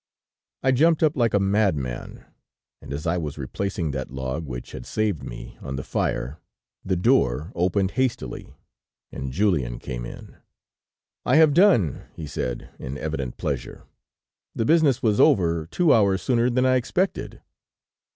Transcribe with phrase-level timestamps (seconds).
[0.63, 2.25] "I jumped up like a madman,
[2.81, 6.39] and as I was replacing that log which had saved me, on the fire,
[6.83, 8.55] the door opened hastily,
[9.11, 10.37] and Julien came in.
[11.23, 13.83] "'I have done,' he said, in evident pleasure.
[14.55, 17.39] 'The business was over two hours sooner than I expected!'